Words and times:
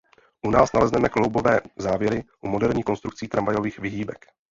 U 0.47 0.51
nás 0.51 0.73
nalezneme 0.73 1.09
kloubové 1.09 1.61
závěry 1.77 2.23
u 2.41 2.47
moderních 2.47 2.85
konstrukcí 2.85 3.27
tramvajových 3.27 3.79
výhybek. 3.79 4.25